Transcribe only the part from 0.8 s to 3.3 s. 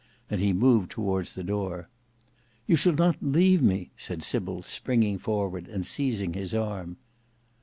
towards the door. "You shall not